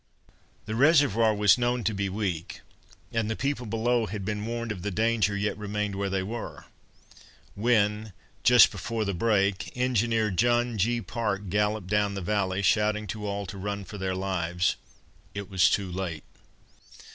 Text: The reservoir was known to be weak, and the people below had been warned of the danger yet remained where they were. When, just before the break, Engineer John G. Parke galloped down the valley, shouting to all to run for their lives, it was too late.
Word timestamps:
The 0.65 0.73
reservoir 0.73 1.35
was 1.35 1.59
known 1.59 1.83
to 1.83 1.93
be 1.93 2.09
weak, 2.09 2.61
and 3.11 3.29
the 3.29 3.35
people 3.35 3.67
below 3.67 4.07
had 4.07 4.25
been 4.25 4.43
warned 4.47 4.71
of 4.71 4.81
the 4.81 4.89
danger 4.89 5.37
yet 5.37 5.55
remained 5.59 5.93
where 5.93 6.09
they 6.09 6.23
were. 6.23 6.65
When, 7.53 8.11
just 8.41 8.71
before 8.71 9.05
the 9.05 9.13
break, 9.13 9.71
Engineer 9.77 10.31
John 10.31 10.79
G. 10.79 11.01
Parke 11.01 11.49
galloped 11.49 11.85
down 11.85 12.15
the 12.15 12.21
valley, 12.21 12.63
shouting 12.63 13.05
to 13.13 13.27
all 13.27 13.45
to 13.45 13.59
run 13.59 13.85
for 13.85 13.99
their 13.99 14.15
lives, 14.15 14.75
it 15.35 15.51
was 15.51 15.69
too 15.69 15.91
late. 15.91 16.23